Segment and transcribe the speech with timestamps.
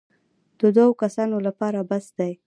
[0.59, 2.31] د دوو کسانو لپاره بس دی.